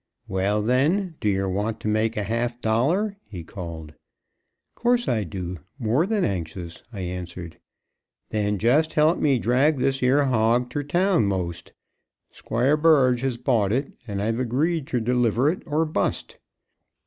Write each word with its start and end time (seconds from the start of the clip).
"Well, 0.27 0.63
then, 0.63 1.13
do 1.19 1.29
yer 1.29 1.47
want 1.47 1.79
to 1.81 1.87
make 1.87 2.17
a 2.17 2.23
half 2.23 2.59
dollar?" 2.59 3.17
he 3.23 3.43
called. 3.43 3.93
"Course 4.73 5.07
I 5.07 5.23
do 5.23 5.59
more 5.77 6.07
than 6.07 6.25
anxious," 6.25 6.81
I 6.91 7.01
answered. 7.01 7.59
"Then 8.29 8.57
jes' 8.59 8.91
help 8.93 9.19
me 9.19 9.37
drag 9.37 9.77
this 9.77 10.01
'ere 10.01 10.25
hog 10.25 10.71
ter 10.71 10.81
town 10.81 11.25
most; 11.27 11.73
Squire 12.31 12.77
Birge 12.77 13.21
has 13.21 13.37
bought 13.37 13.71
it, 13.71 13.93
and 14.07 14.23
I've 14.23 14.39
agreed 14.39 14.87
ter 14.87 14.99
deliver 14.99 15.51
it 15.51 15.61
or 15.67 15.85
bust." 15.85 16.39